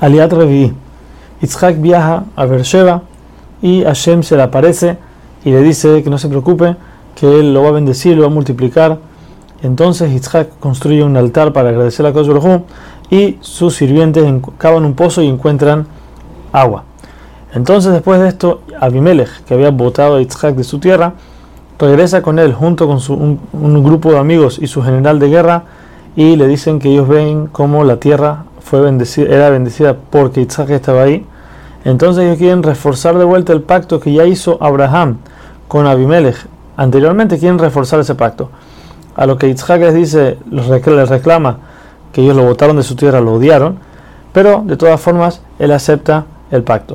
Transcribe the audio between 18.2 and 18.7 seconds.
de esto,